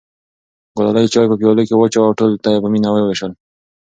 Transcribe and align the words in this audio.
ګلالۍ 0.77 1.05
چای 1.13 1.25
په 1.29 1.35
پیالو 1.39 1.67
کې 1.67 1.75
واچوه 1.77 2.05
او 2.07 2.17
ټولو 2.19 2.41
ته 2.43 2.49
یې 2.53 2.59
په 2.63 2.69
مینه 2.73 2.89
وویشل. 2.91 3.31